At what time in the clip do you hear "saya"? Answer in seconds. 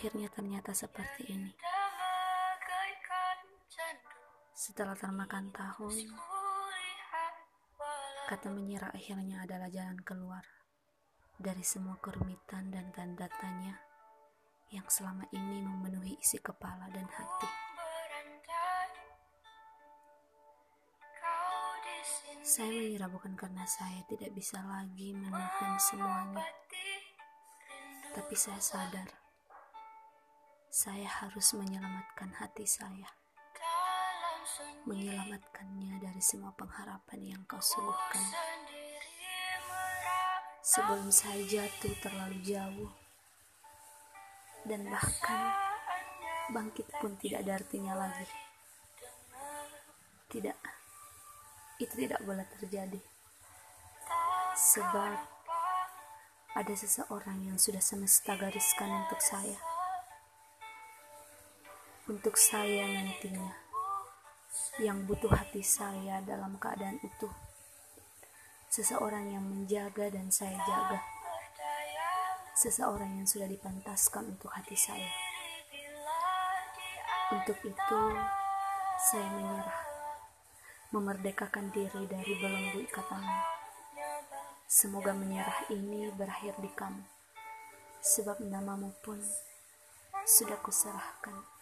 22.40-22.72, 23.68-24.00, 28.32-28.64, 30.70-31.10, 32.64-33.10, 41.12-41.40, 59.22-59.69, 62.34-62.90, 65.62-66.18, 70.26-70.58, 74.74-75.06, 79.06-79.30